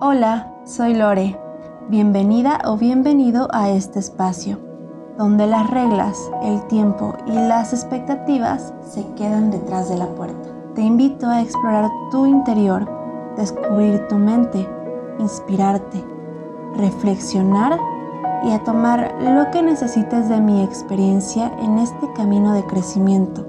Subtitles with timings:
[0.00, 1.38] Hola, soy Lore.
[1.88, 4.58] Bienvenida o bienvenido a este espacio,
[5.16, 10.48] donde las reglas, el tiempo y las expectativas se quedan detrás de la puerta.
[10.74, 12.90] Te invito a explorar tu interior,
[13.36, 14.68] descubrir tu mente,
[15.20, 16.04] inspirarte,
[16.76, 17.78] reflexionar
[18.42, 23.46] y a tomar lo que necesites de mi experiencia en este camino de crecimiento,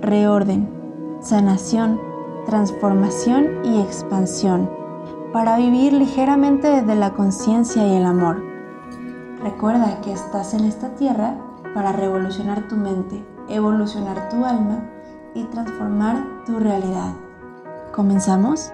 [0.00, 0.66] reorden,
[1.20, 2.00] sanación,
[2.46, 4.83] transformación y expansión
[5.34, 8.40] para vivir ligeramente desde la conciencia y el amor.
[9.42, 11.34] Recuerda que estás en esta tierra
[11.74, 14.88] para revolucionar tu mente, evolucionar tu alma
[15.34, 17.14] y transformar tu realidad.
[17.92, 18.70] ¿Comenzamos?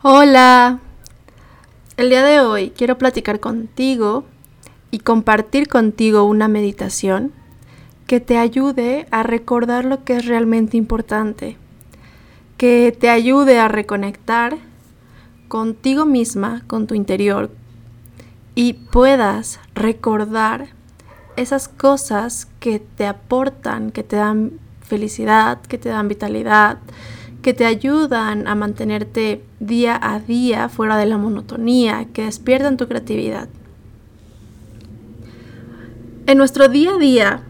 [0.00, 0.78] Hola,
[1.98, 4.24] el día de hoy quiero platicar contigo
[4.90, 7.32] y compartir contigo una meditación
[8.06, 11.56] que te ayude a recordar lo que es realmente importante,
[12.56, 14.58] que te ayude a reconectar
[15.48, 17.50] contigo misma, con tu interior
[18.54, 20.68] y puedas recordar
[21.36, 26.78] esas cosas que te aportan, que te dan felicidad, que te dan vitalidad,
[27.42, 32.88] que te ayudan a mantenerte día a día fuera de la monotonía, que despiertan tu
[32.88, 33.48] creatividad.
[36.26, 37.42] En nuestro día a día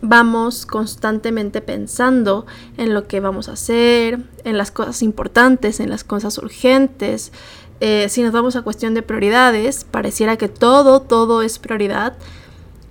[0.00, 6.04] vamos constantemente pensando en lo que vamos a hacer, en las cosas importantes, en las
[6.04, 7.32] cosas urgentes.
[7.80, 12.16] Eh, si nos vamos a cuestión de prioridades, pareciera que todo, todo es prioridad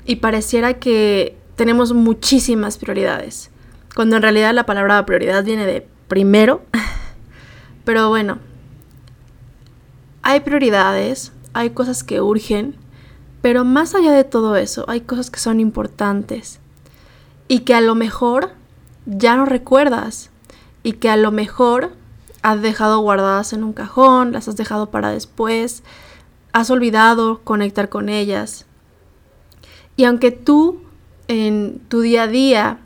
[0.05, 3.49] y pareciera que tenemos muchísimas prioridades,
[3.95, 6.63] cuando en realidad la palabra prioridad viene de primero.
[7.85, 8.39] Pero bueno,
[10.21, 12.75] hay prioridades, hay cosas que urgen,
[13.43, 16.61] pero más allá de todo eso, hay cosas que son importantes
[17.49, 18.51] y que a lo mejor
[19.05, 20.29] ya no recuerdas
[20.81, 21.91] y que a lo mejor
[22.41, 25.83] has dejado guardadas en un cajón, las has dejado para después,
[26.53, 28.65] has olvidado conectar con ellas.
[29.97, 30.79] Y aunque tú
[31.27, 32.79] en tu día a día,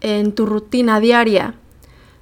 [0.00, 1.54] en tu rutina diaria,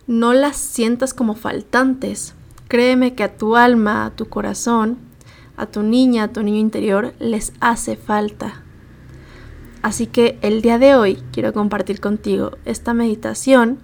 [0.06, 2.32] no las sientas como faltantes,
[2.69, 4.97] créeme que a tu alma, a tu corazón,
[5.56, 8.62] a tu niña, a tu niño interior, les hace falta.
[9.83, 13.78] Así que el día de hoy quiero compartir contigo esta meditación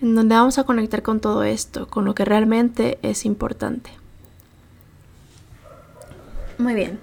[0.00, 3.90] en donde vamos a conectar con todo esto, con lo que realmente es importante.
[6.58, 6.98] Muy bien.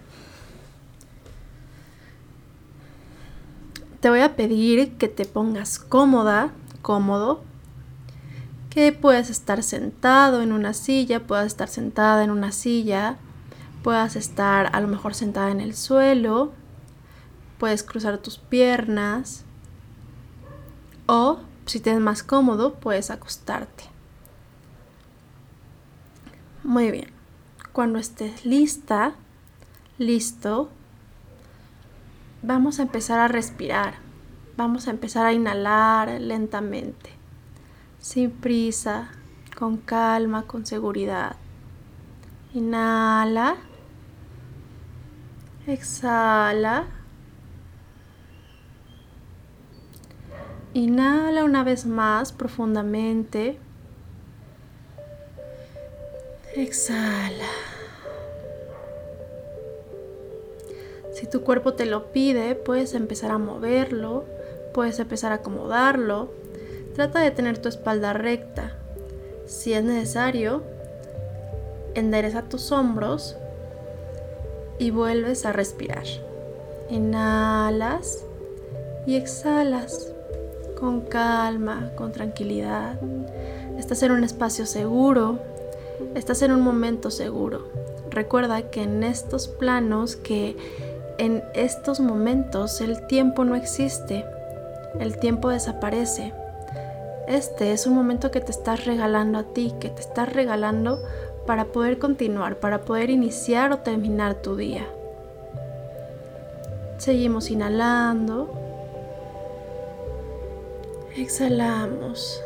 [3.99, 6.51] Te voy a pedir que te pongas cómoda,
[6.81, 7.43] cómodo,
[8.71, 13.17] que puedas estar sentado en una silla, puedas estar sentada en una silla,
[13.83, 16.51] Puedas estar a lo mejor sentada en el suelo,
[17.57, 19.43] puedes cruzar tus piernas
[21.07, 23.85] o si te es más cómodo puedes acostarte.
[26.63, 27.09] Muy bien,
[27.71, 29.13] cuando estés lista,
[29.97, 30.69] listo,
[32.41, 33.95] vamos a empezar a respirar.
[34.57, 37.09] Vamos a empezar a inhalar lentamente,
[37.99, 39.09] sin prisa,
[39.57, 41.35] con calma, con seguridad.
[42.53, 43.55] Inhala.
[45.67, 46.87] Exhala.
[50.73, 53.59] Inhala una vez más profundamente.
[56.55, 57.45] Exhala.
[61.13, 64.25] Si tu cuerpo te lo pide, puedes empezar a moverlo,
[64.73, 66.31] puedes empezar a acomodarlo.
[66.95, 68.75] Trata de tener tu espalda recta.
[69.45, 70.63] Si es necesario,
[71.93, 73.37] endereza tus hombros
[74.81, 76.05] y vuelves a respirar.
[76.89, 78.25] Inhalas
[79.05, 80.11] y exhalas
[80.79, 82.99] con calma, con tranquilidad.
[83.77, 85.37] Estás en un espacio seguro,
[86.15, 87.67] estás en un momento seguro.
[88.09, 90.57] Recuerda que en estos planos, que
[91.19, 94.25] en estos momentos el tiempo no existe,
[94.99, 96.33] el tiempo desaparece.
[97.27, 101.03] Este es un momento que te estás regalando a ti, que te estás regalando
[101.45, 104.87] para poder continuar, para poder iniciar o terminar tu día.
[106.97, 108.49] Seguimos inhalando.
[111.17, 112.41] Exhalamos.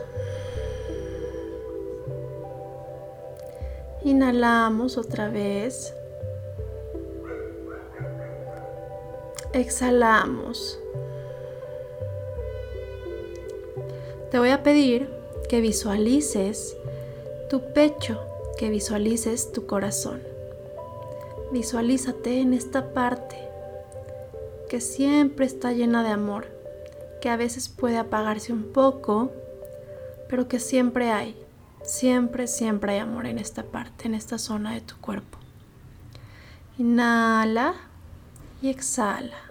[4.03, 5.93] Inhalamos otra vez.
[9.51, 10.79] Exhalamos.
[14.31, 15.09] Te voy a pedir
[15.49, 16.77] que visualices
[17.49, 20.21] tu pecho que visualices tu corazón.
[21.51, 23.37] Visualízate en esta parte,
[24.69, 26.47] que siempre está llena de amor,
[27.21, 29.31] que a veces puede apagarse un poco,
[30.29, 31.35] pero que siempre hay,
[31.83, 35.37] siempre, siempre hay amor en esta parte, en esta zona de tu cuerpo.
[36.77, 37.75] Inhala
[38.61, 39.44] y exhala.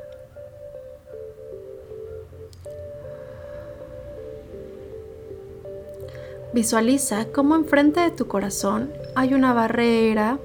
[6.55, 10.39] Visualiza cómo enfrente de tu corazón hay una barrera,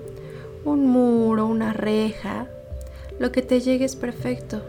[0.65, 2.47] un muro, una reja.
[3.19, 4.63] Lo que te llegue es perfecto.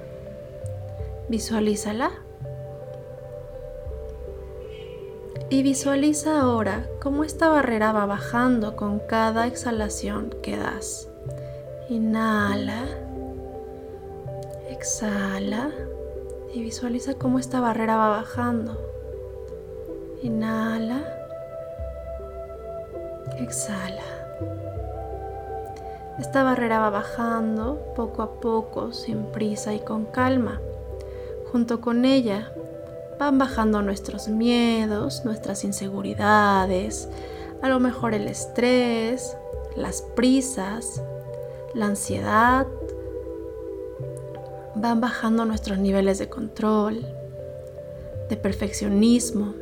[1.30, 2.10] Visualízala.
[5.48, 11.08] Y visualiza ahora cómo esta barrera va bajando con cada exhalación que das.
[11.88, 12.84] Inhala.
[14.68, 15.70] Exhala.
[16.52, 18.78] Y visualiza cómo esta barrera va bajando.
[20.22, 21.19] Inhala
[23.38, 24.02] exhala.
[26.18, 30.60] Esta barrera va bajando poco a poco, sin prisa y con calma.
[31.50, 32.52] Junto con ella
[33.18, 37.08] van bajando nuestros miedos, nuestras inseguridades,
[37.62, 39.36] a lo mejor el estrés,
[39.76, 41.02] las prisas,
[41.74, 42.66] la ansiedad.
[44.74, 47.06] Van bajando nuestros niveles de control,
[48.28, 49.54] de perfeccionismo,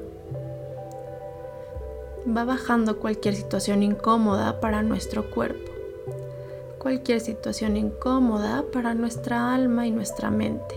[2.26, 5.72] va bajando cualquier situación incómoda para nuestro cuerpo,
[6.78, 10.74] cualquier situación incómoda para nuestra alma y nuestra mente.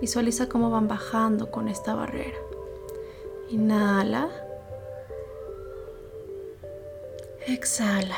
[0.00, 2.38] Visualiza cómo van bajando con esta barrera.
[3.50, 4.28] Inhala.
[7.46, 8.16] Exhala.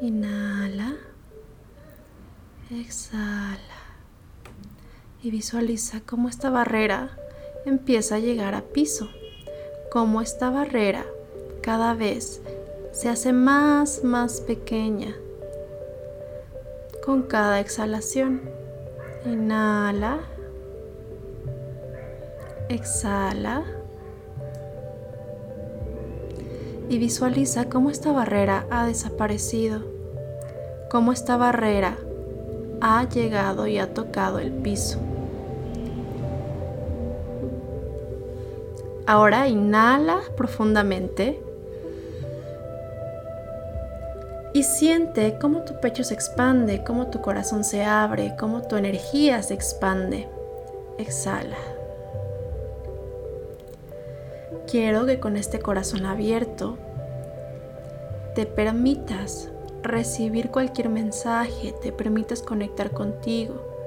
[0.00, 0.96] Inhala.
[2.70, 3.77] Exhala
[5.22, 7.18] y visualiza cómo esta barrera
[7.64, 9.08] empieza a llegar a piso,
[9.90, 11.04] cómo esta barrera
[11.60, 12.40] cada vez
[12.92, 15.14] se hace más, más pequeña
[17.04, 18.42] con cada exhalación.
[19.24, 20.20] Inhala,
[22.68, 23.64] exhala
[26.88, 29.82] y visualiza cómo esta barrera ha desaparecido,
[30.90, 31.98] cómo esta barrera
[32.80, 35.07] ha llegado y ha tocado el piso.
[39.08, 41.40] Ahora inhala profundamente
[44.52, 49.42] y siente cómo tu pecho se expande, cómo tu corazón se abre, cómo tu energía
[49.42, 50.28] se expande.
[50.98, 51.56] Exhala.
[54.70, 56.76] Quiero que con este corazón abierto
[58.34, 59.48] te permitas
[59.82, 63.77] recibir cualquier mensaje, te permitas conectar contigo.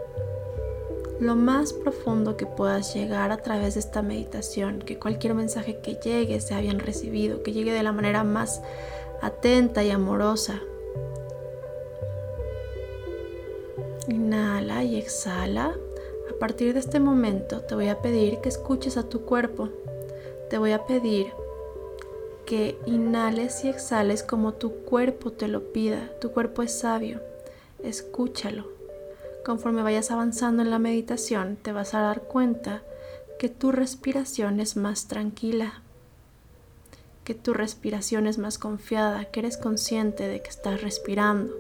[1.21, 6.00] Lo más profundo que puedas llegar a través de esta meditación, que cualquier mensaje que
[6.03, 8.63] llegue sea bien recibido, que llegue de la manera más
[9.21, 10.63] atenta y amorosa.
[14.07, 15.75] Inhala y exhala.
[16.31, 19.69] A partir de este momento te voy a pedir que escuches a tu cuerpo.
[20.50, 21.27] Te voy a pedir
[22.47, 26.09] que inhales y exhales como tu cuerpo te lo pida.
[26.19, 27.21] Tu cuerpo es sabio.
[27.83, 28.81] Escúchalo.
[29.45, 32.83] Conforme vayas avanzando en la meditación, te vas a dar cuenta
[33.39, 35.81] que tu respiración es más tranquila,
[37.23, 41.55] que tu respiración es más confiada, que eres consciente de que estás respirando.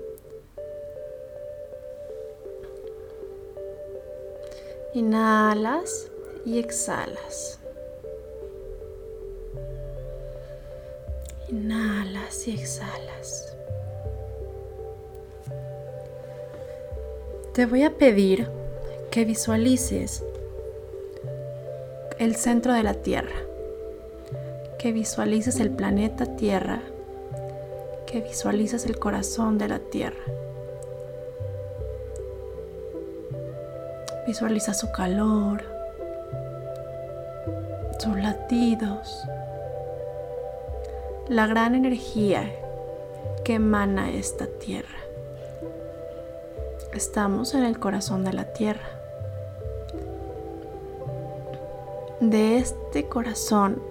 [4.93, 6.11] Inhalas
[6.45, 7.59] y exhalas.
[11.49, 13.50] Inhalas y exhalas.
[17.53, 18.47] Te voy a pedir
[19.11, 20.23] que visualices
[22.17, 23.35] el centro de la Tierra,
[24.79, 26.81] que visualices el planeta Tierra,
[28.07, 30.23] que visualices el corazón de la Tierra.
[34.25, 35.61] Visualiza su calor,
[37.99, 39.25] sus latidos,
[41.27, 42.49] la gran energía
[43.43, 45.00] que emana esta tierra.
[46.93, 48.89] Estamos en el corazón de la tierra.
[52.19, 53.81] De este corazón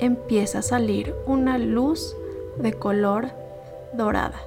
[0.00, 2.16] empieza a salir una luz
[2.58, 3.28] de color
[3.92, 4.40] dorada.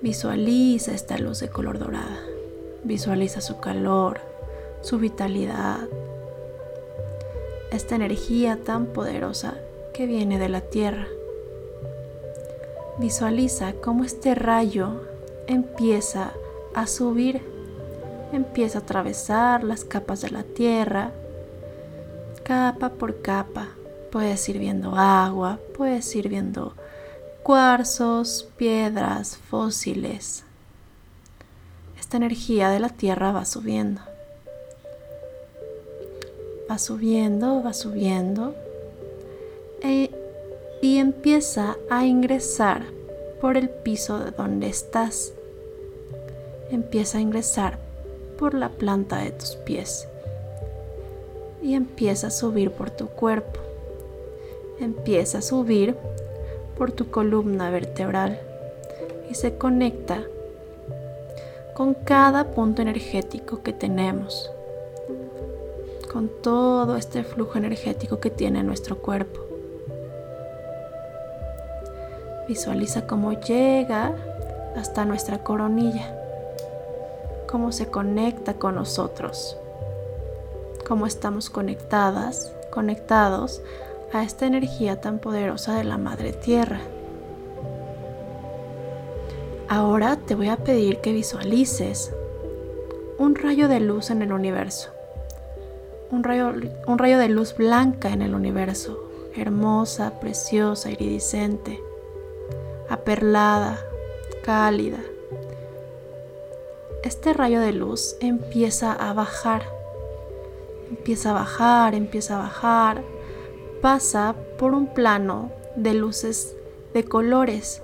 [0.00, 2.18] Visualiza esta luz de color dorada.
[2.82, 4.18] Visualiza su calor,
[4.80, 5.88] su vitalidad,
[7.70, 9.54] esta energía tan poderosa
[9.92, 11.06] que viene de la tierra.
[12.98, 15.02] Visualiza cómo este rayo
[15.46, 16.32] empieza
[16.74, 17.40] a subir,
[18.32, 21.12] empieza a atravesar las capas de la tierra,
[22.42, 23.68] capa por capa.
[24.10, 26.74] Puedes ir viendo agua, puedes ir viendo
[27.42, 30.44] cuarzos, piedras, fósiles.
[31.98, 34.00] Esta energía de la tierra va subiendo.
[36.68, 38.54] Va subiendo, va subiendo.
[39.82, 40.10] E,
[40.82, 42.84] y empieza a ingresar
[43.40, 45.32] por el piso de donde estás.
[46.70, 47.78] Empieza a ingresar
[48.38, 50.08] por la planta de tus pies.
[51.62, 53.60] Y empieza a subir por tu cuerpo.
[54.80, 55.94] Empieza a subir
[56.78, 58.40] por tu columna vertebral
[59.30, 60.24] y se conecta
[61.74, 64.50] con cada punto energético que tenemos,
[66.12, 69.40] con todo este flujo energético que tiene nuestro cuerpo.
[72.48, 74.14] Visualiza cómo llega
[74.76, 76.19] hasta nuestra coronilla,
[77.50, 79.56] cómo se conecta con nosotros,
[80.86, 83.60] cómo estamos conectadas, conectados
[84.12, 86.80] a esta energía tan poderosa de la Madre Tierra.
[89.68, 92.14] Ahora te voy a pedir que visualices
[93.18, 94.90] un rayo de luz en el universo.
[96.12, 96.52] Un rayo,
[96.86, 101.80] un rayo de luz blanca en el universo, hermosa, preciosa, iridiscente,
[102.88, 103.78] aperlada,
[104.44, 104.98] cálida.
[107.02, 109.62] Este rayo de luz empieza a bajar,
[110.90, 113.02] empieza a bajar, empieza a bajar.
[113.80, 116.56] Pasa por un plano de luces
[116.92, 117.82] de colores,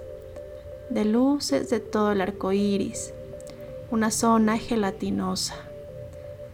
[0.91, 3.15] de luces de todo el arco iris,
[3.91, 5.55] una zona gelatinosa,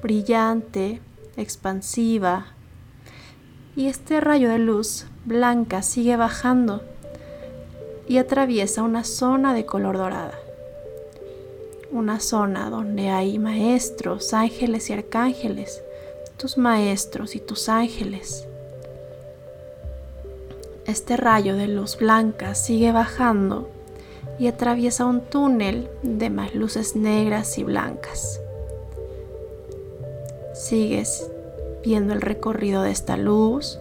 [0.01, 1.01] brillante,
[1.37, 2.47] expansiva,
[3.75, 6.83] y este rayo de luz blanca sigue bajando
[8.07, 10.42] y atraviesa una zona de color dorada.
[11.93, 15.85] Una zona donde hay maestros, ángeles y arcángeles,
[16.37, 18.49] tus maestros y tus ángeles
[20.87, 23.69] este rayo de luz blanca sigue bajando
[24.39, 28.41] y atraviesa un túnel de más luces negras y blancas.
[30.55, 31.31] Sigues
[31.85, 33.79] viendo el recorrido de esta luz.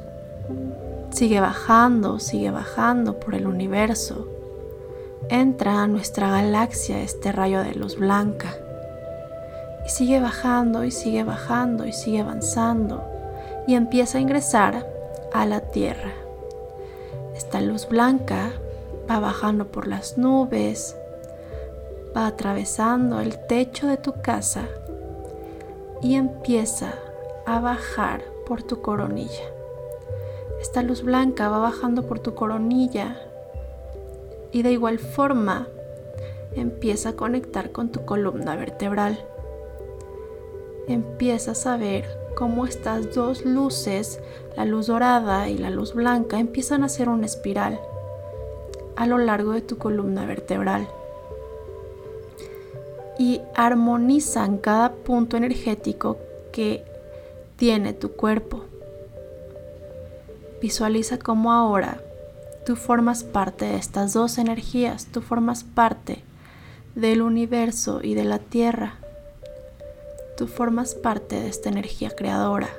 [1.10, 4.28] Sigue bajando, sigue bajando por el universo.
[5.32, 8.54] Entra a nuestra galaxia este rayo de luz blanca.
[9.86, 13.02] Y sigue bajando y sigue bajando y sigue avanzando.
[13.66, 14.86] Y empieza a ingresar
[15.32, 16.12] a la Tierra.
[17.34, 18.52] Esta luz blanca
[19.10, 20.98] va bajando por las nubes,
[22.14, 24.68] va atravesando el techo de tu casa
[26.02, 26.96] y empieza
[27.46, 29.46] a bajar por tu coronilla.
[30.60, 33.31] Esta luz blanca va bajando por tu coronilla
[34.52, 35.68] y de igual forma
[36.56, 39.26] empieza a conectar con tu columna vertebral.
[40.88, 42.06] Empiezas a ver
[42.36, 44.20] cómo estas dos luces,
[44.58, 47.80] la luz dorada y la luz blanca, empiezan a hacer una espiral
[48.96, 50.88] a lo largo de tu columna vertebral
[53.18, 56.18] y armonizan cada punto energético
[56.52, 56.84] que
[57.56, 58.64] tiene tu cuerpo.
[60.62, 62.02] Visualiza cómo ahora
[62.66, 66.24] tú formas parte de estas dos energías, tú formas parte
[66.96, 69.02] del universo y de la tierra
[70.42, 72.70] tú formas parte de esta energía creadora.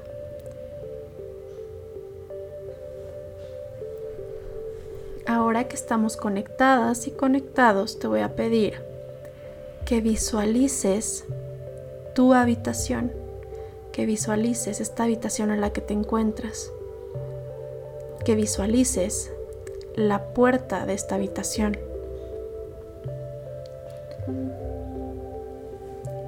[5.27, 8.83] Ahora que estamos conectadas y conectados, te voy a pedir
[9.87, 11.25] que visualices
[12.15, 13.13] tu habitación,
[13.93, 16.73] que visualices esta habitación en la que te encuentras,
[18.25, 19.32] que visualices
[19.97, 21.79] la puerta de esta habitación.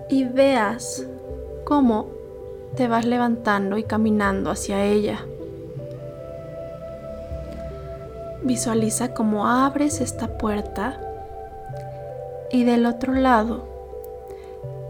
[0.09, 1.07] Y veas
[1.65, 2.09] cómo
[2.77, 5.25] te vas levantando y caminando hacia ella.
[8.43, 11.01] Visualiza cómo abres esta puerta
[12.51, 13.65] y del otro lado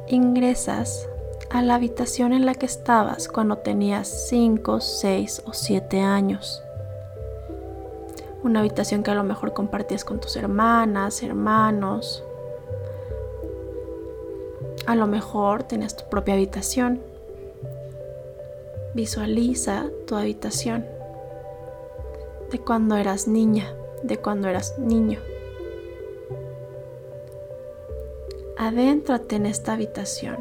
[0.09, 1.09] ingresas
[1.51, 6.65] a la habitación en la que estabas cuando tenías 5, 6 o 7 años.
[8.45, 12.23] Una habitación que a lo mejor compartías con tus hermanas, hermanos,
[14.85, 17.01] a lo mejor tenías tu propia habitación.
[18.95, 20.85] Visualiza tu habitación
[22.51, 25.21] de cuando eras niña, de cuando eras niño.
[28.59, 30.37] Adéntrate en esta habitación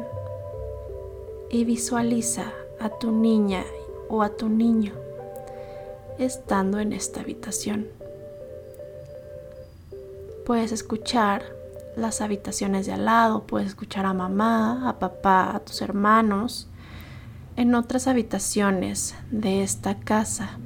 [1.48, 3.64] y visualiza a tu niña
[4.10, 5.03] o a tu niño
[6.18, 7.88] estando en esta habitación.
[10.46, 11.42] Puedes escuchar
[11.96, 16.68] las habitaciones de al lado, puedes escuchar a mamá, a papá, a tus hermanos,
[17.56, 20.58] en otras habitaciones de esta casa.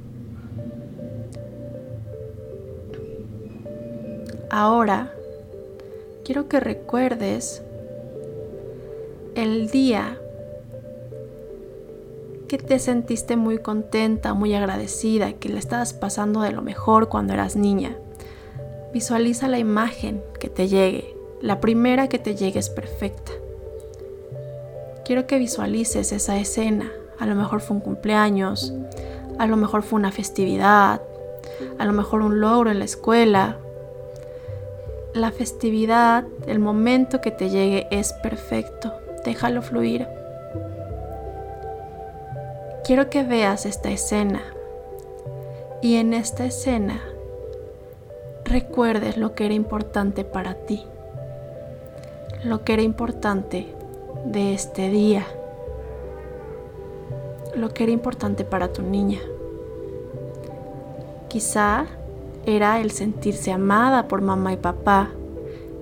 [4.49, 5.13] Ahora
[6.25, 7.61] quiero que recuerdes
[9.35, 10.18] el día
[12.49, 17.33] que te sentiste muy contenta, muy agradecida, que le estabas pasando de lo mejor cuando
[17.33, 17.95] eras niña.
[18.91, 21.15] Visualiza la imagen que te llegue.
[21.41, 23.31] La primera que te llegue es perfecta.
[25.05, 26.91] Quiero que visualices esa escena.
[27.19, 28.73] A lo mejor fue un cumpleaños,
[29.37, 31.01] a lo mejor fue una festividad,
[31.77, 33.57] a lo mejor un logro en la escuela.
[35.13, 38.91] La festividad, el momento que te llegue es perfecto.
[39.23, 40.18] Déjalo fluir.
[42.89, 44.41] Quiero que veas esta escena.
[45.79, 46.99] Y en esta escena
[48.45, 50.83] recuerdes lo que era importante para ti,
[52.43, 53.67] lo que era importante
[54.25, 55.23] de este día,
[57.55, 59.19] lo que era importante para tu niña.
[61.27, 61.85] Quizá
[62.47, 65.11] era el sentirse amada por mamá y papá,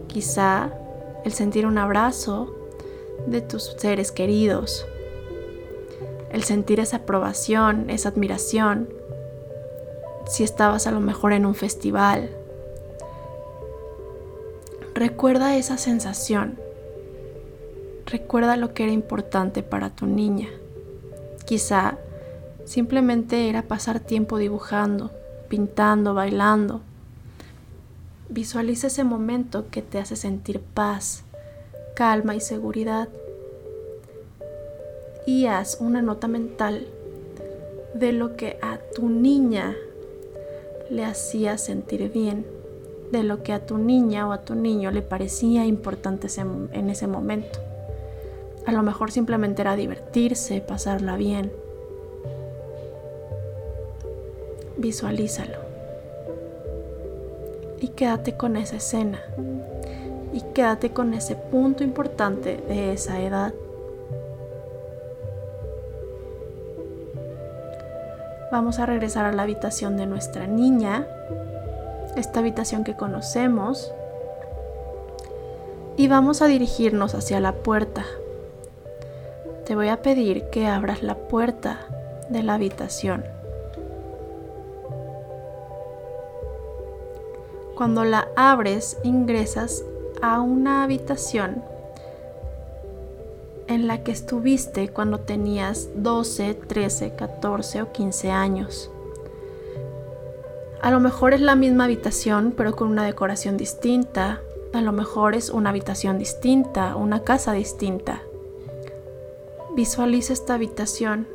[0.07, 0.73] quizá
[1.23, 2.53] el sentir un abrazo
[3.27, 4.85] de tus seres queridos,
[6.31, 8.89] el sentir esa aprobación, esa admiración,
[10.27, 12.29] si estabas a lo mejor en un festival.
[14.93, 16.59] Recuerda esa sensación.
[18.05, 20.49] Recuerda lo que era importante para tu niña.
[21.45, 21.97] Quizá
[22.65, 25.11] simplemente era pasar tiempo dibujando,
[25.49, 26.81] pintando, bailando.
[28.29, 31.23] Visualiza ese momento que te hace sentir paz,
[31.95, 33.07] calma y seguridad
[35.27, 36.87] y haz una nota mental
[37.93, 39.75] de lo que a tu niña
[40.89, 42.45] le hacía sentir bien,
[43.11, 46.27] de lo que a tu niña o a tu niño le parecía importante
[46.71, 47.59] en ese momento.
[48.65, 51.51] A lo mejor simplemente era divertirse, pasarla bien.
[54.77, 55.57] Visualízalo.
[57.81, 59.21] Y quédate con esa escena.
[60.31, 63.53] Y quédate con ese punto importante de esa edad.
[68.49, 71.05] Vamos a regresar a la habitación de nuestra niña,
[72.15, 73.93] esta habitación que conocemos,
[75.97, 78.05] y vamos a dirigirnos hacia la puerta.
[79.65, 81.79] Te voy a pedir que abras la puerta
[82.29, 83.25] de la habitación.
[87.75, 89.83] Cuando la abres, ingresas
[90.21, 91.63] a una habitación
[93.67, 98.91] en la que estuviste cuando tenías 12, 13, 14 o 15 años.
[100.81, 104.41] A lo mejor es la misma habitación, pero con una decoración distinta.
[104.73, 108.21] A lo mejor es una habitación distinta, una casa distinta.
[109.75, 111.27] Visualiza esta habitación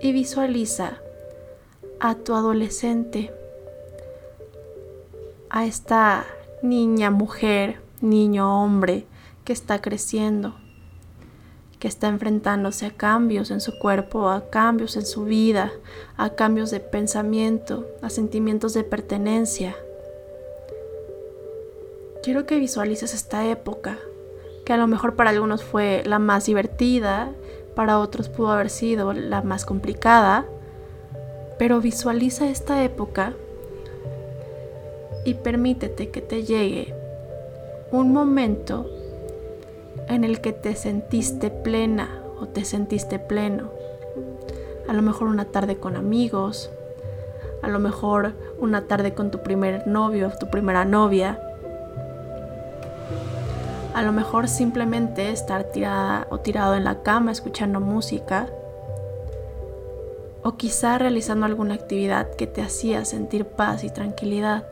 [0.00, 1.00] y visualiza
[2.00, 3.30] a tu adolescente,
[5.50, 6.24] a esta
[6.62, 9.06] niña, mujer, niño hombre
[9.44, 10.54] que está creciendo,
[11.78, 15.72] que está enfrentándose a cambios en su cuerpo, a cambios en su vida,
[16.16, 19.76] a cambios de pensamiento, a sentimientos de pertenencia.
[22.22, 23.98] Quiero que visualices esta época,
[24.64, 27.32] que a lo mejor para algunos fue la más divertida,
[27.74, 30.44] para otros pudo haber sido la más complicada,
[31.58, 33.32] pero visualiza esta época
[35.24, 36.99] y permítete que te llegue
[37.92, 38.86] un momento
[40.08, 43.70] en el que te sentiste plena o te sentiste pleno.
[44.88, 46.70] A lo mejor una tarde con amigos,
[47.62, 51.40] a lo mejor una tarde con tu primer novio o tu primera novia.
[53.94, 58.46] A lo mejor simplemente estar tirada o tirado en la cama escuchando música.
[60.42, 64.64] O quizá realizando alguna actividad que te hacía sentir paz y tranquilidad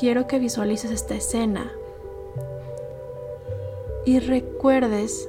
[0.00, 1.70] quiero que visualices esta escena
[4.06, 5.28] y recuerdes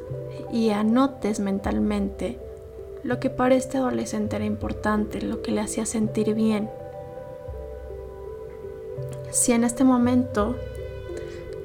[0.49, 2.39] y anotes mentalmente
[3.03, 6.69] lo que para este adolescente era importante, lo que le hacía sentir bien.
[9.29, 10.55] Si en este momento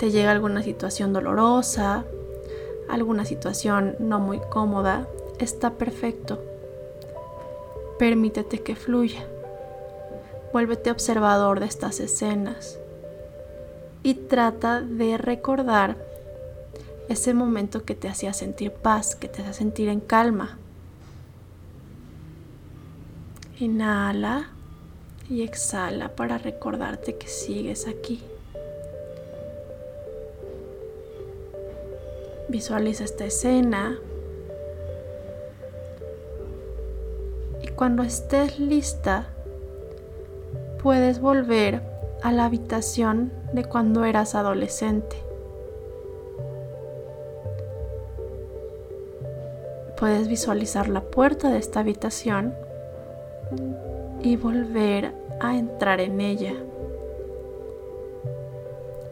[0.01, 2.05] te llega alguna situación dolorosa,
[2.89, 5.07] alguna situación no muy cómoda,
[5.39, 6.43] está perfecto.
[8.01, 9.25] Permítete que fluya.
[10.53, 12.81] Vuélvete observador de estas escenas
[14.07, 15.97] y trata de recordar
[17.09, 20.59] ese momento que te hacía sentir paz, que te hacía sentir en calma.
[23.59, 24.51] Inhala
[25.29, 28.23] y exhala para recordarte que sigues aquí.
[32.49, 33.99] Visualiza esta escena
[37.61, 39.27] y cuando estés lista,
[40.81, 41.83] puedes volver
[42.23, 43.33] a la habitación
[43.65, 45.17] cuando eras adolescente.
[49.97, 52.55] Puedes visualizar la puerta de esta habitación
[54.23, 56.55] y volver a entrar en ella.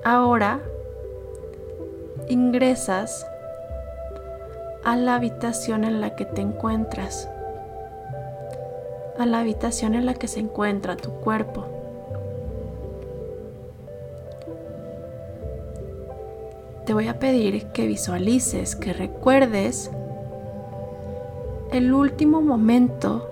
[0.04, 0.60] Ahora
[2.28, 3.26] ingresas
[4.84, 7.28] a la habitación en la que te encuentras,
[9.18, 11.73] a la habitación en la que se encuentra tu cuerpo.
[16.86, 19.90] Te voy a pedir que visualices, que recuerdes
[21.72, 23.26] el último momento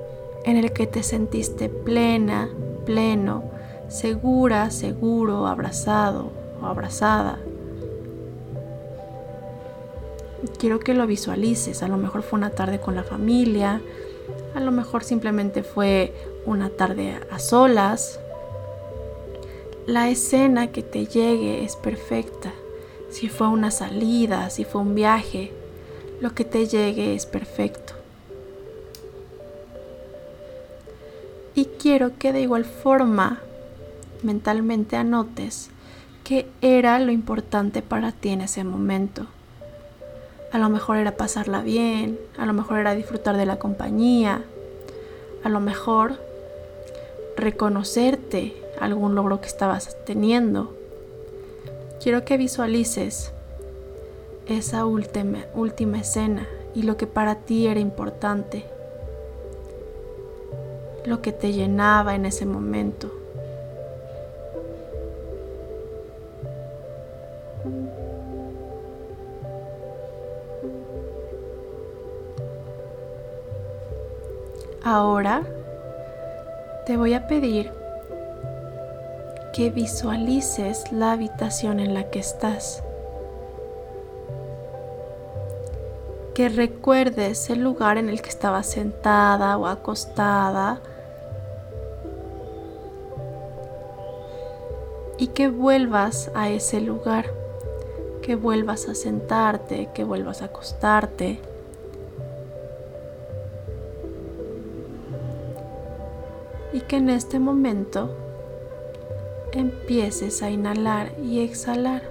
[0.47, 2.49] en el que te sentiste plena,
[2.87, 3.45] pleno,
[3.89, 7.41] segura, seguro, abrazado o abrazada.
[10.59, 13.83] Quiero que lo visualices, a lo mejor fue una tarde con la familia,
[14.55, 16.15] a lo mejor simplemente fue
[16.47, 18.19] una tarde a solas.
[19.85, 22.55] La escena que te llegue es perfecta.
[23.13, 25.53] Si fue una salida, si fue un viaje,
[26.23, 27.93] lo que te llegue es perfecto.
[31.55, 33.41] Y quiero que de igual forma
[34.23, 35.69] mentalmente anotes
[36.25, 39.27] qué era lo importante para ti en ese momento.
[40.51, 44.43] A lo mejor era pasarla bien, a lo mejor era disfrutar de la compañía,
[45.45, 46.19] a lo mejor
[47.37, 50.82] reconocerte algún logro que estabas teniendo.
[52.03, 53.31] Quiero que visualices
[54.49, 58.65] esa última, última escena y lo que para ti era importante
[61.05, 63.09] lo que te llenaba en ese momento.
[74.83, 75.43] Ahora
[76.85, 77.82] te voy a pedir
[79.53, 82.83] que visualices la habitación en la que estás.
[86.35, 90.81] Que recuerdes el lugar en el que estabas sentada o acostada
[95.19, 97.27] y que vuelvas a ese lugar,
[98.23, 101.39] que vuelvas a sentarte, que vuelvas a acostarte.
[106.73, 108.32] Y que en este momento
[109.53, 112.03] empieces a inhalar y exhalar.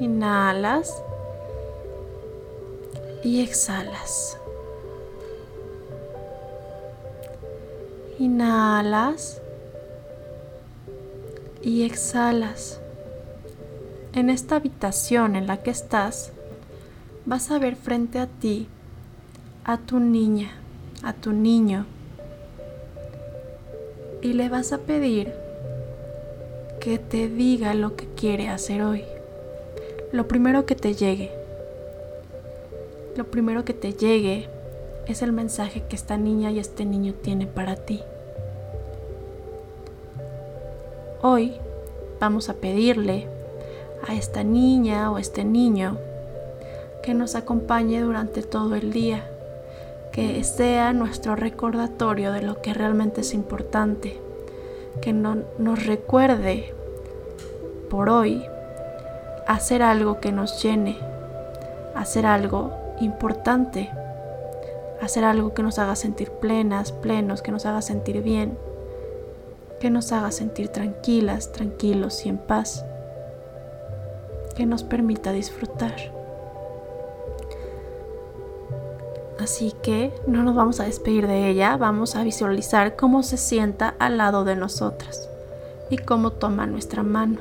[0.00, 1.02] Inhalas
[3.22, 4.38] y exhalas.
[8.18, 9.40] Inhalas
[11.62, 12.80] y exhalas.
[14.12, 16.32] En esta habitación en la que estás,
[17.24, 18.68] vas a ver frente a ti
[19.64, 20.50] a tu niña,
[21.02, 21.86] a tu niño,
[24.22, 25.32] y le vas a pedir
[26.80, 29.04] que te diga lo que quiere hacer hoy.
[30.12, 31.30] Lo primero que te llegue.
[33.16, 34.48] Lo primero que te llegue
[35.06, 38.00] es el mensaje que esta niña y este niño tiene para ti.
[41.20, 41.54] Hoy
[42.20, 43.28] vamos a pedirle
[44.06, 45.98] a esta niña o este niño
[47.02, 49.28] que nos acompañe durante todo el día,
[50.12, 54.20] que sea nuestro recordatorio de lo que realmente es importante,
[55.00, 56.74] que nos recuerde
[57.90, 58.44] por hoy
[59.46, 60.98] hacer algo que nos llene,
[61.94, 63.90] hacer algo importante,
[65.00, 68.56] hacer algo que nos haga sentir plenas, plenos, que nos haga sentir bien
[69.82, 72.84] que nos haga sentir tranquilas, tranquilos y en paz,
[74.54, 76.21] que nos permita disfrutar.
[79.42, 83.92] Así que no nos vamos a despedir de ella, vamos a visualizar cómo se sienta
[83.98, 85.28] al lado de nosotras
[85.90, 87.40] y cómo toma nuestra mano.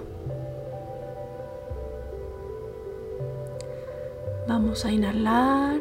[4.48, 5.80] Vamos a inhalar.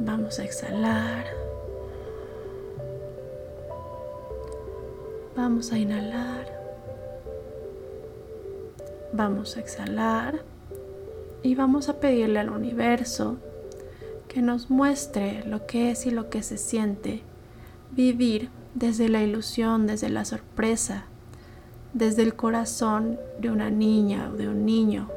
[0.00, 1.24] Vamos a exhalar.
[5.34, 6.46] Vamos a inhalar.
[9.14, 10.47] Vamos a exhalar.
[11.42, 13.36] Y vamos a pedirle al universo
[14.28, 17.22] que nos muestre lo que es y lo que se siente
[17.92, 21.04] vivir desde la ilusión, desde la sorpresa,
[21.94, 25.08] desde el corazón de una niña o de un niño,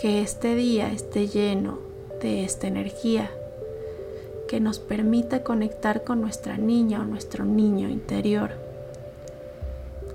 [0.00, 1.78] que este día esté lleno
[2.22, 3.30] de esta energía,
[4.48, 8.70] que nos permita conectar con nuestra niña o nuestro niño interior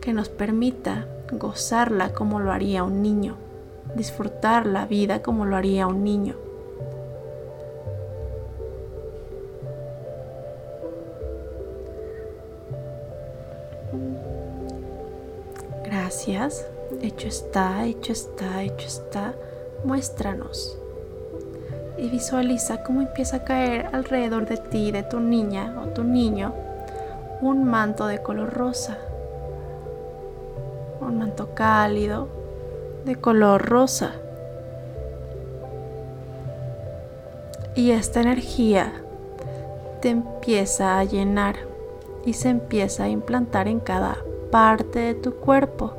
[0.06, 3.38] que nos permita gozarla como lo haría un niño,
[3.96, 6.36] disfrutar la vida como lo haría un niño.
[15.84, 16.66] Gracias.
[17.02, 19.34] Hecho está, hecho está, hecho está.
[19.84, 20.78] Muéstranos.
[21.98, 26.54] Y visualiza cómo empieza a caer alrededor de ti, de tu niña o tu niño,
[27.42, 28.98] un manto de color rosa.
[31.00, 32.28] Un manto cálido,
[33.06, 34.12] de color rosa.
[37.76, 38.94] Y esta energía
[40.02, 41.56] te empieza a llenar
[42.26, 44.18] y se empieza a implantar en cada
[44.52, 45.94] parte de tu cuerpo,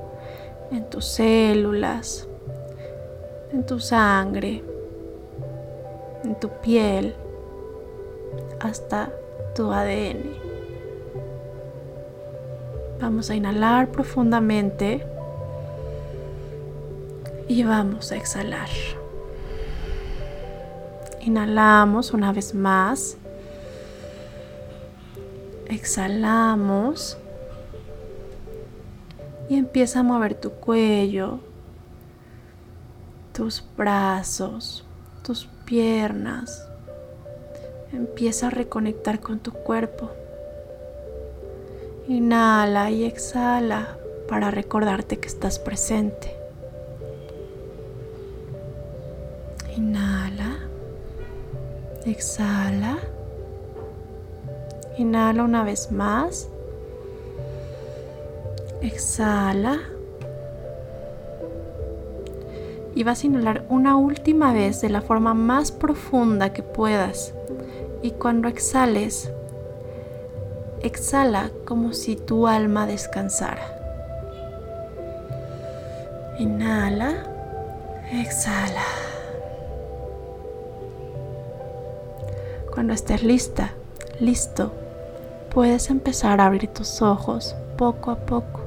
[0.72, 2.28] en tus células,
[3.52, 4.64] en tu sangre,
[6.24, 7.14] en tu piel,
[8.58, 9.12] hasta
[9.54, 10.46] tu ADN.
[13.00, 15.06] Vamos a inhalar profundamente
[17.48, 18.68] y vamos a exhalar.
[21.20, 23.16] Inhalamos una vez más.
[25.66, 27.18] Exhalamos.
[29.48, 31.38] Y empieza a mover tu cuello,
[33.32, 34.84] tus brazos,
[35.22, 36.68] tus piernas.
[37.92, 40.10] Empieza a reconectar con tu cuerpo.
[42.08, 43.96] Inhala y exhala
[44.28, 46.45] para recordarte que estás presente.
[52.06, 52.98] Exhala.
[54.96, 56.48] Inhala una vez más.
[58.80, 59.80] Exhala.
[62.94, 67.34] Y vas a inhalar una última vez de la forma más profunda que puedas.
[68.02, 69.32] Y cuando exhales,
[70.82, 73.72] exhala como si tu alma descansara.
[76.38, 77.26] Inhala.
[78.12, 79.05] Exhala.
[82.76, 83.70] Cuando estés lista,
[84.20, 84.70] listo,
[85.54, 88.60] puedes empezar a abrir tus ojos poco a poco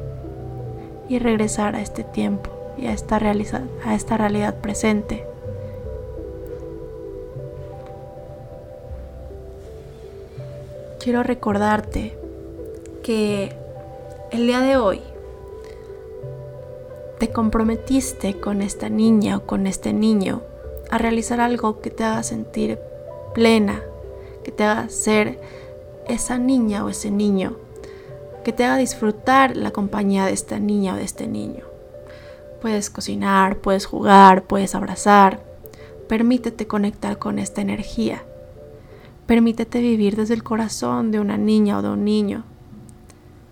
[1.08, 5.28] y regresar a este tiempo y a esta, a esta realidad presente.
[11.00, 12.18] Quiero recordarte
[13.04, 13.56] que
[14.32, 15.02] el día de hoy
[17.20, 20.42] te comprometiste con esta niña o con este niño
[20.90, 22.80] a realizar algo que te haga sentir
[23.36, 23.84] plena,
[24.50, 25.40] que te haga ser
[26.08, 27.56] esa niña o ese niño,
[28.44, 31.66] que te haga disfrutar la compañía de esta niña o de este niño.
[32.60, 35.40] Puedes cocinar, puedes jugar, puedes abrazar.
[36.08, 38.24] Permítete conectar con esta energía.
[39.28, 42.44] Permítete vivir desde el corazón de una niña o de un niño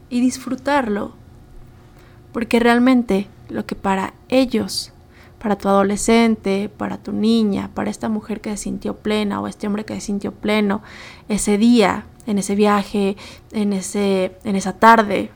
[0.10, 1.12] y disfrutarlo.
[2.34, 4.94] Porque realmente lo que para ellos
[5.40, 9.68] para tu adolescente, para tu niña, para esta mujer que se sintió plena o este
[9.68, 10.82] hombre que se sintió pleno
[11.30, 13.16] ese día, en ese viaje,
[13.52, 15.32] en, ese, en esa tarde.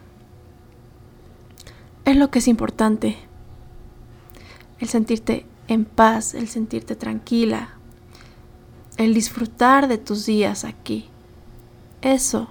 [2.03, 3.17] Es lo que es importante.
[4.79, 7.75] El sentirte en paz, el sentirte tranquila,
[8.97, 11.07] el disfrutar de tus días aquí.
[12.01, 12.49] Eso,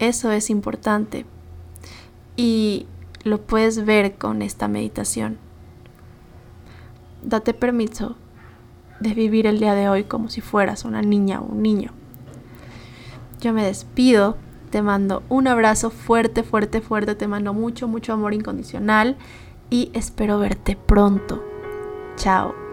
[0.00, 1.24] eso es importante.
[2.36, 2.86] Y
[3.22, 5.38] lo puedes ver con esta meditación
[7.28, 8.16] date permiso
[9.00, 11.92] de vivir el día de hoy como si fueras una niña o un niño.
[13.40, 14.36] Yo me despido,
[14.70, 19.16] te mando un abrazo fuerte, fuerte, fuerte, te mando mucho, mucho amor incondicional
[19.70, 21.44] y espero verte pronto.
[22.16, 22.67] Chao.